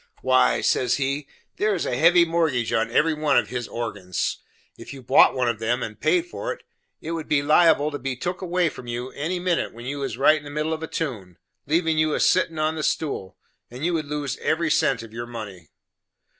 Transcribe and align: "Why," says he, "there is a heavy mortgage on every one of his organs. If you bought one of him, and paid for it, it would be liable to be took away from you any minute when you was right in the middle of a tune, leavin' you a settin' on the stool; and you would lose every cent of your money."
"Why," 0.23 0.61
says 0.61 0.95
he, 0.95 1.27
"there 1.57 1.75
is 1.75 1.85
a 1.85 1.95
heavy 1.95 2.25
mortgage 2.25 2.73
on 2.73 2.89
every 2.89 3.13
one 3.13 3.37
of 3.37 3.49
his 3.49 3.67
organs. 3.67 4.39
If 4.75 4.93
you 4.95 5.03
bought 5.03 5.35
one 5.35 5.47
of 5.47 5.59
him, 5.61 5.83
and 5.83 5.99
paid 6.01 6.25
for 6.25 6.51
it, 6.51 6.63
it 7.01 7.11
would 7.11 7.27
be 7.27 7.43
liable 7.43 7.91
to 7.91 7.99
be 7.99 8.15
took 8.15 8.41
away 8.41 8.67
from 8.69 8.87
you 8.87 9.11
any 9.11 9.37
minute 9.37 9.75
when 9.75 9.85
you 9.85 9.99
was 9.99 10.17
right 10.17 10.39
in 10.39 10.43
the 10.43 10.49
middle 10.49 10.73
of 10.73 10.81
a 10.81 10.87
tune, 10.87 11.37
leavin' 11.67 11.99
you 11.99 12.15
a 12.15 12.19
settin' 12.19 12.57
on 12.57 12.73
the 12.73 12.81
stool; 12.81 13.37
and 13.69 13.85
you 13.85 13.93
would 13.93 14.07
lose 14.07 14.37
every 14.37 14.71
cent 14.71 15.03
of 15.03 15.13
your 15.13 15.27
money." 15.27 15.69